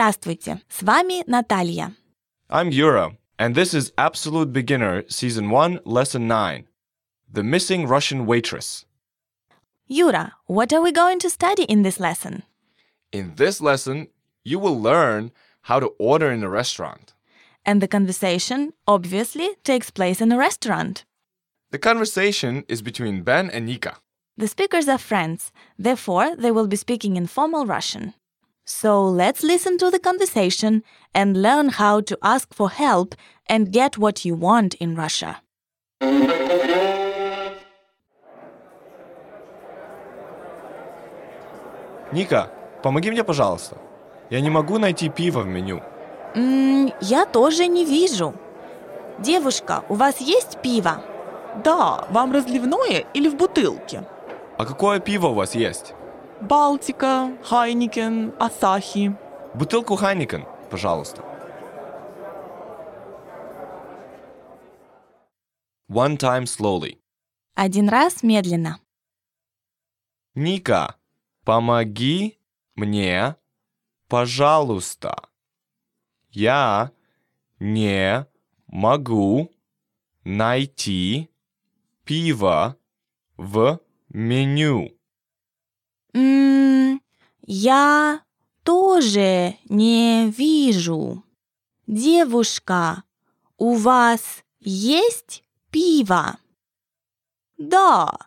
[0.00, 1.92] Здравствуйте, с вами Наталья.
[2.48, 6.64] I'm Yura, and this is Absolute Beginner Season 1, Lesson 9
[7.30, 8.86] The Missing Russian Waitress.
[9.86, 12.44] Юра, what are we going to study in this lesson?
[13.12, 14.08] In this lesson,
[14.44, 15.30] you will learn
[15.62, 17.12] how to order in a restaurant.
[17.66, 21.04] And the conversation, obviously, takes place in a restaurant.
[21.70, 23.98] The conversation is between Ben and Nika.
[24.38, 28.14] The speakers are friends, therefore, they will be speaking in formal Russian.
[28.71, 33.15] So let's listen to the conversation and learn how to ask for help
[33.47, 35.41] and get what you want in Russia.
[42.13, 42.49] Ника,
[42.81, 43.77] помоги мне, пожалуйста.
[44.29, 45.81] Я не могу найти пиво в меню.
[46.35, 48.33] М, я тоже не вижу.
[49.19, 51.03] Девушка, у вас есть пиво?
[51.63, 54.03] Да, вам разливное или в бутылке?
[54.57, 55.93] А какое пиво у вас есть?
[56.41, 59.15] Балтика, Хайникен, Асахи.
[59.53, 61.23] Бутылку Хайникен, пожалуйста.
[65.87, 66.97] One time slowly.
[67.53, 68.79] Один раз медленно.
[70.33, 70.95] Ника,
[71.43, 72.39] помоги
[72.75, 73.35] мне,
[74.07, 75.29] пожалуйста.
[76.31, 76.91] Я
[77.59, 78.25] не
[78.65, 79.51] могу
[80.23, 81.29] найти
[82.03, 82.77] пиво
[83.37, 83.79] в
[84.09, 84.97] меню.
[86.13, 88.21] Я
[88.63, 91.23] тоже не вижу.
[91.87, 93.03] Девушка,
[93.57, 96.37] у вас есть пиво?
[97.57, 98.17] Да,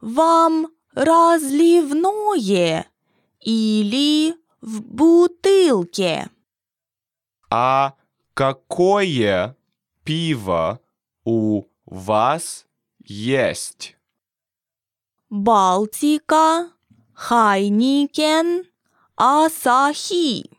[0.00, 2.86] вам разливное
[3.40, 6.30] или в бутылке?
[7.50, 7.94] А
[8.34, 9.56] какое
[10.04, 10.80] пиво
[11.24, 12.66] у вас
[13.04, 13.96] есть?
[15.30, 16.70] Балтика,
[17.16, 18.66] Хайникен,
[19.16, 20.50] Асахи.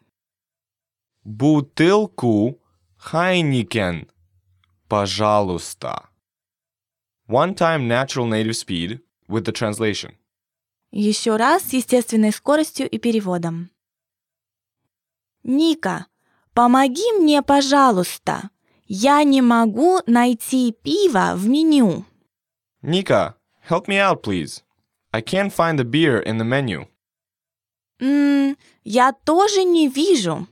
[1.24, 2.60] Бутылку
[2.98, 4.10] Хайникен,
[4.90, 6.10] пожалуйста.
[7.30, 10.16] One time natural native speed with the translation.
[10.90, 13.70] Еще раз с естественной скоростью и переводом.
[15.44, 16.08] Ника,
[16.56, 18.50] помоги мне, пожалуйста.
[18.88, 22.04] Я не могу найти пиво в меню.
[22.82, 23.36] Nika,
[23.70, 24.64] help me out, please.
[25.17, 26.87] I can't find the beer in the menu.
[28.01, 30.47] М, я тоже не вижу.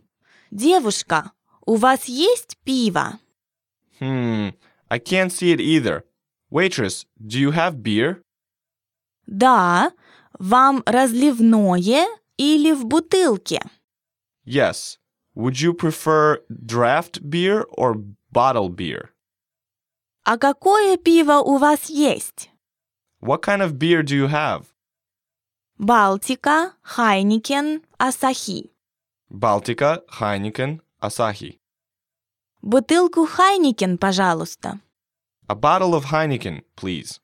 [0.51, 1.33] Девушка,
[1.67, 3.19] у вас есть пиво?
[4.01, 4.55] Hmm,
[4.89, 6.03] I can't see it either.
[6.51, 8.23] Waitress, do you have beer?
[9.27, 9.93] Да,
[10.39, 12.07] вам разливное
[12.37, 13.63] или в бутылке?
[14.45, 14.99] Yes.
[15.37, 17.95] Would you prefer draft beer or
[18.33, 19.11] bottle beer?
[20.25, 22.51] А какое пиво у вас есть?
[23.26, 24.72] What kind of beer do you have?
[25.82, 28.70] Baltika, Heineken, Asahi.
[29.34, 31.58] Baltika, Heineken, Asahi.
[32.64, 34.80] Бутылку Heineken, пожалуйста.
[35.50, 37.20] A bottle of Heineken, please.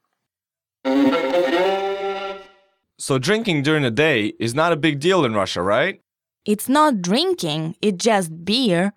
[2.97, 6.01] So, drinking during the day is not a big deal in Russia, right?
[6.45, 8.93] It's not drinking, it's just beer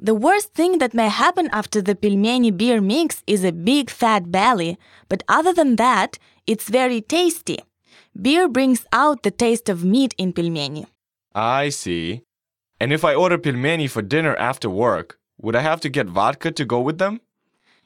[0.00, 4.30] the worst thing that may happen after the pelmeni beer mix is a big fat
[4.30, 4.78] belly,
[5.08, 7.58] but other than that, it's very tasty.
[8.20, 10.86] Beer brings out the taste of meat in pelmeni.
[11.34, 12.22] I see.
[12.80, 16.52] And if I order pelmeni for dinner after work, would I have to get vodka
[16.52, 17.20] to go with them?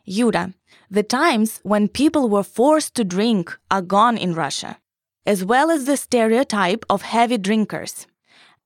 [0.04, 0.52] Yura,
[0.90, 4.78] the times when people were forced to drink are gone in Russia,
[5.24, 8.06] as well as the stereotype of heavy drinkers.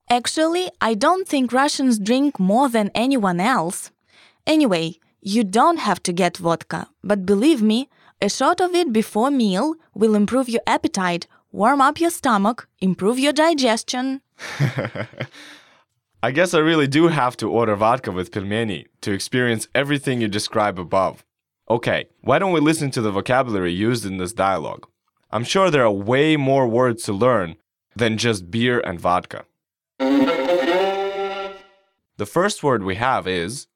[0.09, 3.91] Actually, I don't think Russians drink more than anyone else.
[4.45, 7.89] Anyway, you don't have to get vodka, but believe me,
[8.21, 13.19] a shot of it before meal will improve your appetite, warm up your stomach, improve
[13.19, 14.21] your digestion.
[16.23, 20.29] I guess I really do have to order vodka with pelmeni to experience everything you
[20.29, 21.25] describe above.
[21.69, 24.87] Okay, why don't we listen to the vocabulary used in this dialogue?
[25.31, 27.57] I'm sure there are way more words to learn
[27.93, 29.43] than just beer and vodka.
[32.16, 33.66] The first word we have is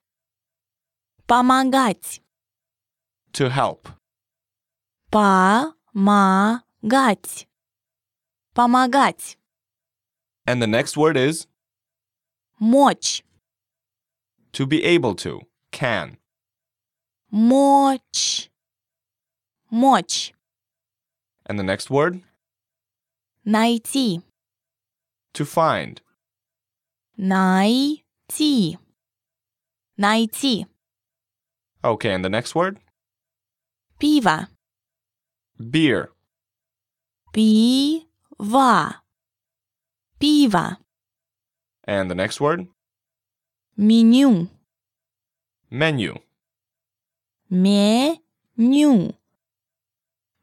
[1.29, 2.21] Помогать.
[3.33, 3.89] to help.
[5.13, 5.87] Помогать.
[8.55, 9.37] Помогать.
[10.47, 11.47] And the next word is
[12.61, 13.23] Мочь.
[14.53, 15.41] to be able to,
[15.73, 16.17] can.
[17.33, 18.49] Мочь.
[19.71, 20.33] Мочь.
[21.47, 22.23] And the next word
[23.45, 24.23] Найти.
[25.35, 26.01] to find.
[27.24, 28.76] 나이 지
[31.84, 32.80] Okay, and the next word?
[34.00, 34.48] Piva.
[35.70, 36.10] Beer.
[37.32, 38.96] Piva.
[40.20, 40.78] Piva.
[41.84, 42.66] And the next word?
[43.78, 44.48] Menu.
[45.70, 46.16] Menu.
[47.52, 49.14] Menu.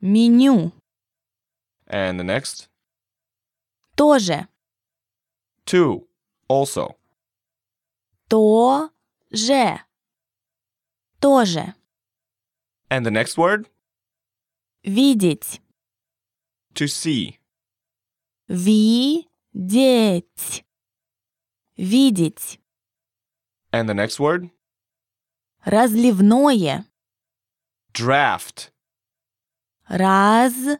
[0.00, 0.70] Menu.
[1.88, 2.68] And the next?
[3.96, 4.46] Тоже.
[5.66, 6.07] Too.
[6.48, 6.96] Also.
[8.28, 9.80] Тоже.
[11.20, 11.74] Тоже.
[12.90, 13.68] And the next word?
[14.84, 15.60] Видеть.
[16.74, 17.38] To see.
[18.48, 19.22] Видеть.
[21.76, 22.58] Видеть.
[23.72, 24.50] And the next word?
[25.66, 26.86] Разливное.
[27.92, 28.72] Draft.
[29.88, 30.78] Разливное.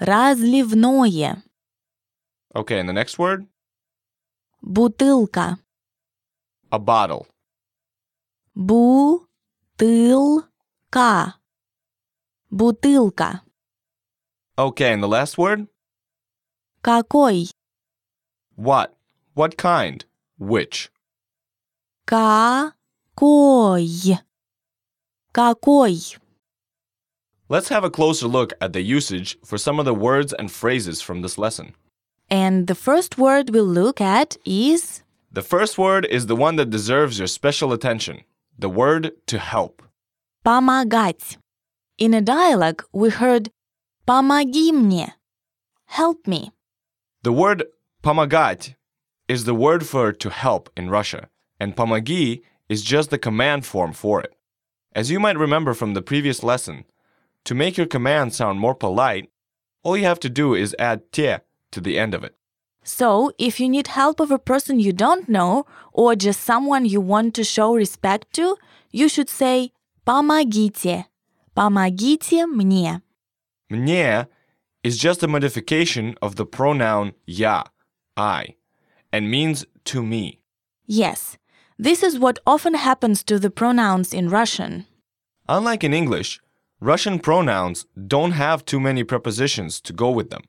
[0.00, 1.42] Разливное.
[2.54, 3.46] Okay, and the next word?
[4.62, 5.58] Бутылка.
[6.70, 7.26] A bottle.
[8.54, 9.26] Бутылка.
[12.50, 13.42] Бутылка.
[14.56, 15.68] Okay, and the last word?
[16.82, 17.50] Какой?
[18.56, 18.96] What?
[19.34, 20.04] What kind?
[20.38, 20.90] Which?
[22.04, 23.88] Какой?
[25.32, 26.18] Какой?
[27.49, 31.01] Let's have a closer look at the usage for some of the words and phrases
[31.01, 31.75] from this lesson.
[32.29, 36.69] And the first word we'll look at is The first word is the one that
[36.69, 38.23] deserves your special attention
[38.57, 39.81] the word to help.
[40.43, 41.37] помогать.
[41.97, 43.51] In a dialogue, we heard
[44.07, 45.13] «помоги мне»,
[45.85, 46.51] «help me».
[47.23, 47.65] The word
[48.01, 48.75] помогать
[49.27, 51.29] is the word for to help in Russia,
[51.59, 54.33] and помоги is just the command form for it.
[54.93, 56.85] As you might remember from the previous lesson,
[57.47, 59.29] to make your command sound more polite,
[59.83, 61.37] all you have to do is add te
[61.71, 62.35] to the end of it.
[62.83, 66.99] So, if you need help of a person you don't know or just someone you
[66.99, 68.57] want to show respect to,
[68.91, 69.71] you should say
[70.05, 71.05] «помогите»,
[71.55, 73.01] «помогите мне».
[73.69, 74.27] Мне
[74.83, 77.63] is just a modification of the pronoun я,
[78.17, 78.55] I,
[79.11, 80.39] and means to me.
[80.85, 81.37] Yes,
[81.79, 84.85] this is what often happens to the pronouns in Russian.
[85.47, 86.41] Unlike in English,
[86.79, 90.43] Russian pronouns don't have too many prepositions to go with them.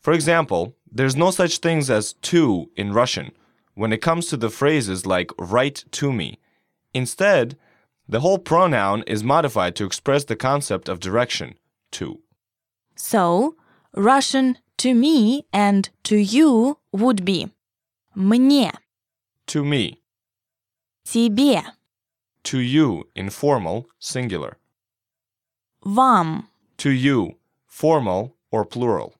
[0.00, 3.32] For example, there's no such things as to in Russian
[3.74, 6.38] when it comes to the phrases like write to me.
[6.94, 7.56] Instead,
[8.08, 11.58] the whole pronoun is modified to express the concept of direction,
[11.92, 12.20] to.
[12.96, 13.56] So,
[13.94, 17.48] Russian to me and to you would be
[18.16, 18.72] мне,
[19.46, 20.00] To me,
[21.04, 21.62] тебе,
[22.44, 24.56] to you, informal, singular.
[25.82, 26.44] вам.
[26.78, 27.34] To you,
[27.66, 29.14] formal or plural.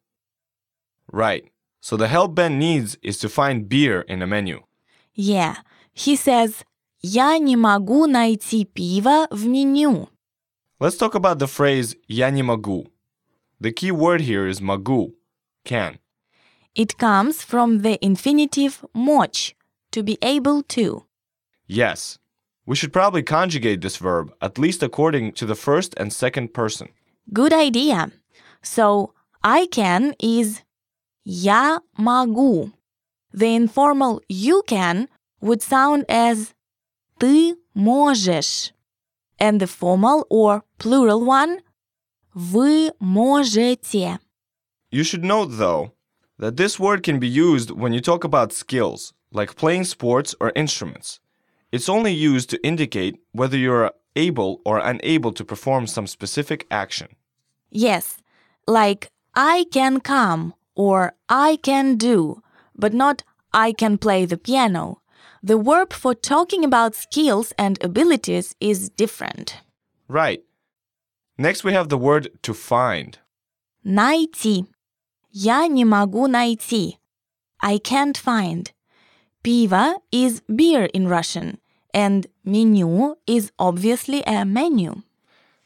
[1.10, 1.44] Right.
[1.81, 4.62] So the help Ben needs is to find beer in a menu.
[5.14, 5.56] Yeah,
[5.93, 6.64] he says
[7.00, 10.08] «Я не могу найти пиво в меню».
[10.81, 12.87] Let's talk about the phrase я не могу.
[13.60, 15.14] The key word here is могу,
[15.64, 15.99] can.
[16.75, 19.55] It comes from the infinitive мочь,
[19.90, 21.05] to be able to.
[21.66, 22.19] Yes.
[22.66, 26.88] We should probably conjugate this verb, at least according to the first and second person.
[27.32, 28.10] Good idea.
[28.62, 30.62] So, I can is
[31.24, 32.72] «я могу».
[33.32, 35.08] The informal «you can»
[35.41, 36.53] would sound as
[37.19, 38.72] «ты можешь».
[39.38, 41.60] And the formal or plural one
[42.34, 44.19] «вы можете».
[44.91, 45.93] You should note, though,
[46.38, 50.53] that this word can be used when you talk about skills, like playing sports or
[50.55, 51.20] instruments.
[51.72, 57.08] It's only used to indicate whether you're able or unable to perform some specific action.
[57.70, 58.19] Yes,
[58.67, 62.43] like I can come or I can do,
[62.74, 63.22] but not
[63.53, 65.00] I can play the piano.
[65.43, 69.58] The verb for talking about skills and abilities is different.
[70.08, 70.43] Right.
[71.36, 73.19] Next, we have the word to find.
[73.84, 74.67] Найти.
[75.31, 76.98] Я не могу найти.
[77.60, 78.72] I can't find.
[79.44, 81.58] Пиво is beer in Russian,
[81.94, 85.03] and menu is obviously a menu.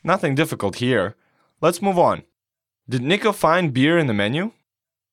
[0.04, 1.14] Nothing difficult here.
[1.61, 2.22] Let's move on.
[2.88, 4.52] Did Nika find beer in the menu?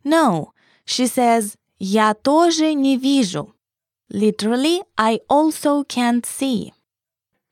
[0.03, 0.53] No,
[0.85, 3.53] she says, я тоже не вижу.
[4.11, 6.73] Literally, I also can't see.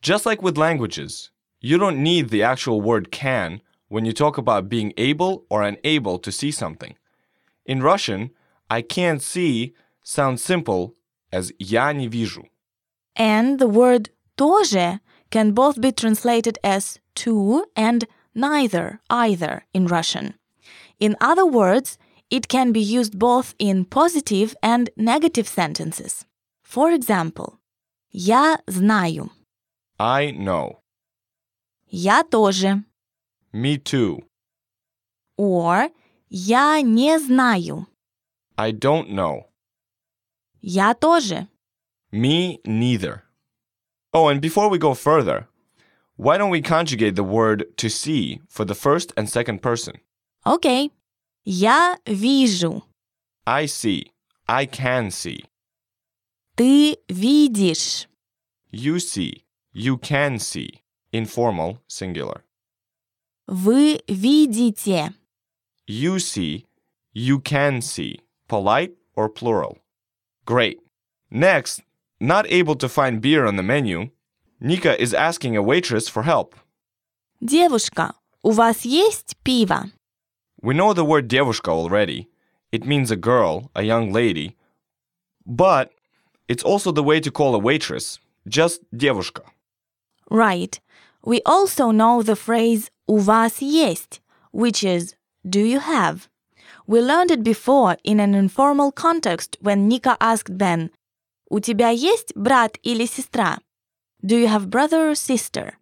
[0.01, 1.29] Just like with languages,
[1.61, 6.17] you don't need the actual word can when you talk about being able or unable
[6.19, 6.95] to see something.
[7.65, 8.31] In Russian,
[8.69, 10.95] I can't see sounds simple
[11.31, 12.47] as я не вижу.
[13.16, 15.00] And the word тоже
[15.30, 20.34] can both be translated as too and neither, either in Russian.
[20.98, 21.98] In other words,
[22.30, 26.24] it can be used both in positive and negative sentences.
[26.62, 27.58] For example,
[28.10, 29.30] я знаю.
[29.98, 30.78] I know.
[31.90, 32.84] Я тоже.
[33.52, 34.22] Me too.
[35.36, 35.90] Or
[36.30, 37.86] я не знаю.
[38.56, 39.44] I don't know.
[40.62, 41.48] Я тоже.
[42.11, 43.23] Me neither.
[44.13, 45.47] Oh, and before we go further,
[46.15, 49.99] why don't we conjugate the word to see for the first and second person?
[50.45, 50.91] Окей.
[51.45, 52.83] Я вижу.
[53.45, 54.11] I see.
[54.47, 55.45] I can see.
[56.55, 58.07] Ты видишь.
[58.71, 59.43] You see.
[59.73, 60.81] You can see.
[61.13, 62.43] Informal, singular.
[63.47, 65.13] Вы видите.
[65.87, 66.65] You see.
[67.13, 68.19] You can see.
[68.47, 69.77] Polite or plural.
[70.45, 70.79] Great.
[71.29, 71.81] Next,
[72.21, 74.09] not able to find beer on the menu,
[74.59, 76.55] Nika is asking a waitress for help.
[77.41, 79.91] Девушка, у вас есть пиво?
[80.61, 82.27] We know the word девушка already.
[82.71, 84.55] It means a girl, a young lady.
[85.45, 85.91] But
[86.47, 89.43] it's also the way to call a waitress, just девушка.
[90.29, 90.79] Right.
[91.23, 95.15] We also know the phrase «у вас есть», which is
[95.47, 96.27] «do you have?».
[96.87, 100.89] We learned it before in an informal context when Nika asked Ben
[101.51, 103.59] «У тебя есть брат или сестра?»
[104.23, 105.73] Do you have brother or sister?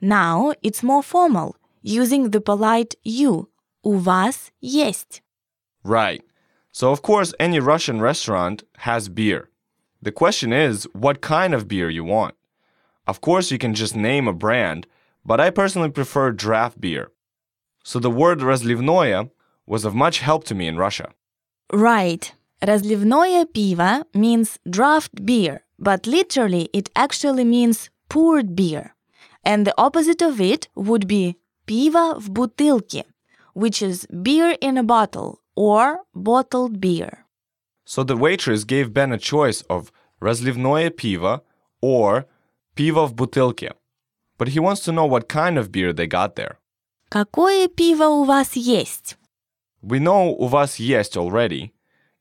[0.00, 3.48] Now it's more formal, using the polite «you».
[3.82, 5.22] «У вас есть».
[5.84, 6.22] Right.
[6.72, 9.50] So, of course, any Russian restaurant has beer.
[10.02, 12.34] The question is what kind of beer you want.
[13.06, 14.86] Of course, you can just name a brand,
[15.24, 17.10] but I personally prefer draft beer.
[17.82, 19.30] So the word разливное
[19.66, 21.12] was of much help to me in Russia.
[21.72, 22.32] Right.
[22.60, 28.94] Разливное пиво means draft beer, but literally it actually means poured beer.
[29.44, 31.36] And the opposite of it would be
[31.66, 33.04] пиво в бутылке,
[33.54, 37.26] which is beer in a bottle or bottled beer.
[37.84, 41.42] So the waitress gave Ben a choice of разливное пиво
[41.82, 42.26] or
[42.74, 43.72] пиво в бутылке.
[44.38, 46.56] But he wants to know what kind of beer they got there.
[47.10, 49.16] Какое пиво у вас есть?
[49.82, 51.70] We know у вас есть already.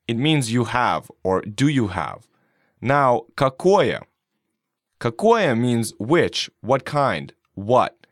[0.08, 2.28] It means you have or do you have.
[2.82, 4.02] Now, какое?
[5.00, 8.08] Какое means which, what kind, what.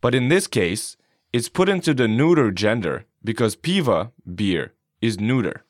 [0.00, 0.96] But in this case,
[1.32, 5.64] it's put into the neuter gender because piva, beer, is neuter.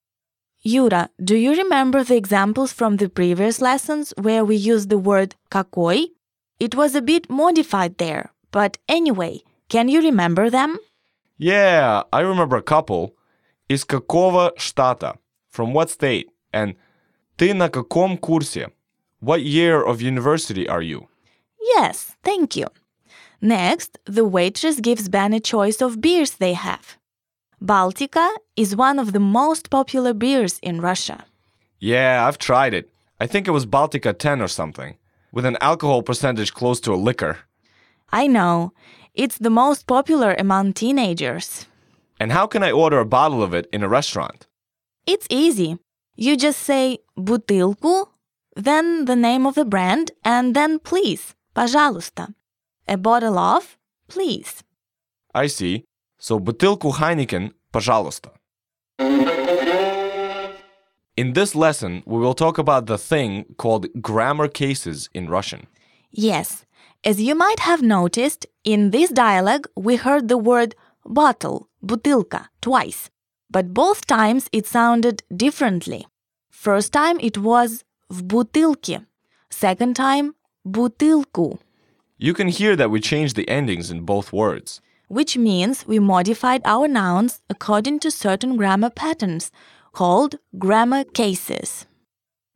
[0.63, 5.35] Юра, do you remember the examples from the previous lessons where we used the word
[5.51, 6.09] какой?
[6.59, 10.79] It was a bit modified there, but anyway, can you remember them?
[11.39, 13.15] Yeah, I remember a couple.
[13.69, 15.19] Из какого штата?
[15.52, 16.30] From what state?
[16.54, 16.76] And
[17.38, 18.70] ты на каком курсе?
[19.20, 21.08] What year of university are you?
[21.76, 22.68] Yes, thank you.
[23.42, 26.98] Next, the waitress gives Ben a choice of beers they have.
[27.62, 31.26] Baltika is one of the most popular beers in Russia.
[31.80, 32.90] Yeah, I've tried it.
[33.20, 34.96] I think it was Baltika 10 or something,
[35.32, 37.40] with an alcohol percentage close to a liquor.
[38.12, 38.74] I know.
[39.14, 41.68] It's the most popular among teenagers.
[42.20, 44.48] And how can I order a bottle of it in a restaurant?
[45.07, 45.79] It's easy.
[46.17, 48.09] You just say бутылку,
[48.55, 52.35] then the name of the brand, and then please, пожалуйста.
[52.89, 53.77] A bottle of,
[54.09, 54.63] please.
[55.35, 55.85] I see.
[56.19, 58.31] So бутылку Heineken, пожалуйста.
[61.17, 65.67] In this lesson, we will talk about the thing called grammar cases in Russian.
[66.11, 66.67] Yes,
[67.05, 70.75] as you might have noticed, in this dialogue we heard the word
[71.07, 73.10] bottle, бутылка, twice,
[73.51, 76.07] but both times it sounded differently.
[76.51, 79.05] First time it was в бутылке,
[79.51, 80.35] second time
[80.67, 81.59] бутылку,
[82.19, 84.81] You can hear that we changed the endings in both words.
[85.09, 89.53] which means we modified our nouns according to certain grammar patterns
[89.93, 91.87] called grammar cases.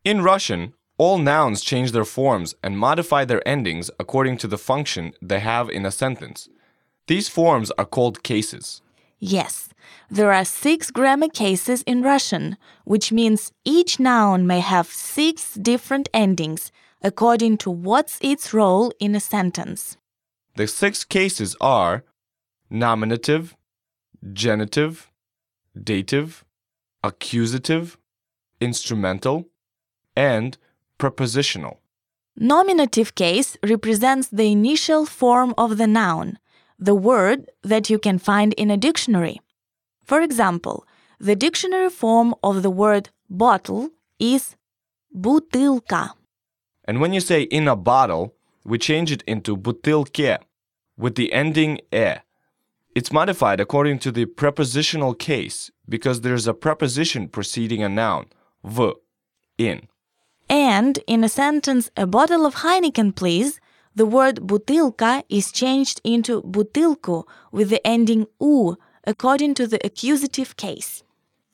[0.04, 5.12] In Russian, all nouns change their forms and modify their endings according to the function
[5.22, 6.49] they have in a sentence.
[7.06, 8.82] These forms are called cases.
[9.27, 9.70] Yes,
[10.08, 16.10] there are six grammar cases in Russian, which means each noun may have six different
[16.13, 19.98] endings according to what's its role in a sentence.
[20.58, 22.03] The six cases are
[22.70, 23.55] nominative,
[24.32, 25.10] genitive,
[25.74, 26.46] dative,
[27.03, 27.98] accusative,
[28.62, 29.46] instrumental,
[30.15, 30.55] and
[31.00, 31.79] prepositional.
[32.38, 36.38] Nominative case represents the initial form of the noun,
[36.78, 39.40] the word that you can find in a dictionary.
[40.04, 40.87] For example,
[41.18, 44.56] the dictionary form of the word bottle is
[45.14, 46.10] бутылка.
[46.84, 48.34] And when you say in a bottle,
[48.64, 50.38] we change it into бутылке
[50.96, 52.14] with the ending e.
[52.94, 58.26] It's modified according to the prepositional case because there's a preposition preceding a noun,
[58.64, 58.94] v,
[59.58, 59.87] in.
[60.49, 63.60] And in a sentence, a bottle of Heineken, please,
[63.94, 70.56] the word бутылка is changed into бутылку with the ending u according to the accusative
[70.56, 71.02] case.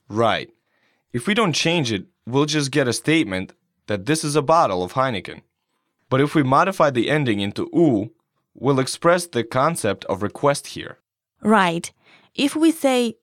[0.08, 0.50] Right.
[1.12, 3.52] If we don't change it, we'll just get a statement
[3.86, 5.42] that this is a bottle of Heineken.
[6.10, 8.12] But if we modify the ending into u,
[8.54, 10.98] we'll express the concept of request here.
[11.42, 11.92] Right.
[12.34, 13.16] If we say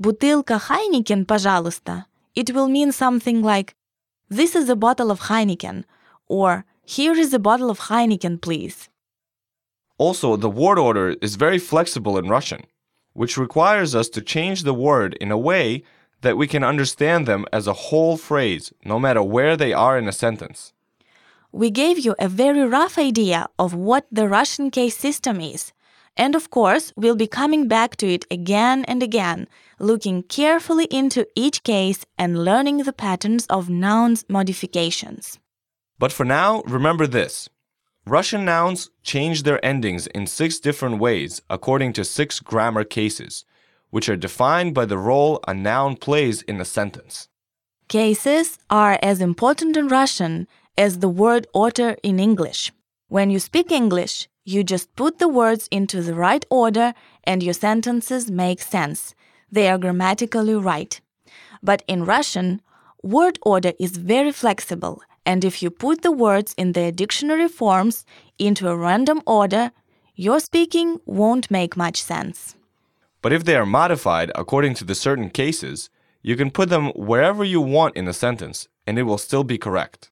[0.00, 3.74] «Бутылка Хайникен, пожалуйста», it will mean something like
[4.28, 5.84] «This is a bottle of Heineken»
[6.26, 8.89] or «Here is a bottle of Heineken, please».
[9.97, 12.65] Also, the word order is very flexible in Russian,
[13.13, 15.83] which requires us to change the word in a way
[16.21, 20.07] that we can understand them as a whole phrase, no matter where they are in
[20.07, 20.73] a sentence.
[21.51, 25.71] We gave you a very rough idea of what the Russian case system is.
[26.17, 29.47] And of course, we'll be coming back to it again and again,
[29.79, 35.39] looking carefully into each case and learning the patterns of nouns modifications.
[36.05, 37.49] But for now, remember this
[38.05, 43.43] Russian nouns change their endings in six different ways according to six grammar cases,
[43.89, 47.27] which are defined by the role a noun plays in a sentence.
[47.87, 50.47] Cases are as important in Russian
[50.77, 52.71] as the word order in English.
[53.07, 56.93] When you speak English, you just put the words into the right order
[57.23, 59.15] and your sentences make sense.
[59.51, 61.01] They are grammatically right.
[61.63, 62.61] But in Russian,
[63.01, 68.05] word order is very flexible, and if you put the words in their dictionary forms
[68.37, 69.71] into a random order,
[70.15, 72.55] your speaking won't make much sense.
[73.21, 75.89] But if they are modified according to the certain cases,
[76.21, 79.57] you can put them wherever you want in a sentence and it will still be
[79.57, 80.11] correct.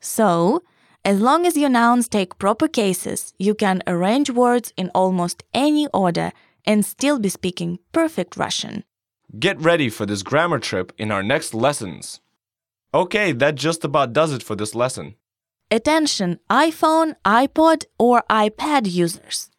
[0.00, 0.62] So,
[1.04, 5.86] as long as your nouns take proper cases, you can arrange words in almost any
[5.88, 6.32] order
[6.64, 8.84] and still be speaking perfect Russian.
[9.38, 12.20] Get ready for this grammar trip in our next lessons.
[12.94, 15.16] Okay, that just about does it for this lesson.
[15.68, 19.50] Attention iPhone, iPod, or iPad users.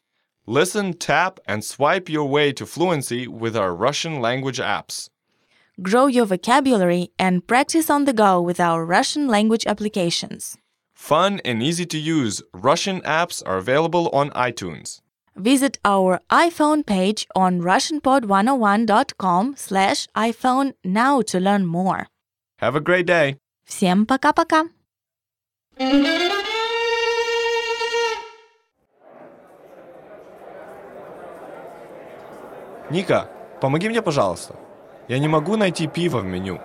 [0.48, 5.10] Listen, tap, and swipe your way to fluency with our Russian language apps.
[5.82, 10.58] Grow your vocabulary and practice on the go with our Russian language applications.
[10.94, 15.02] Fun and easy to use Russian apps are available on iTunes.
[15.36, 22.08] Visit our iPhone page on russianpod101.com slash iPhone now to learn more.
[22.62, 23.38] Have a great day.
[23.66, 24.70] Всем пока-пока!
[32.90, 33.28] Ника,
[33.62, 34.56] помоги мне, пожалуйста.
[35.08, 36.60] Я не могу найти пиво в меню.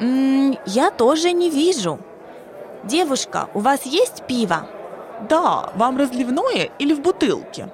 [0.00, 1.98] М, я тоже не вижу.
[2.84, 4.66] Девушка, у вас есть пиво?
[5.28, 7.68] Да, вам разливное или в бутылке?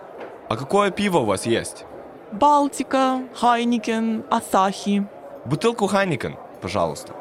[0.49, 1.85] А какое пиво у вас есть?
[2.33, 5.07] Балтика, Хайникен, Асахи.
[5.47, 7.13] Бутылку Хайникен, пожалуйста.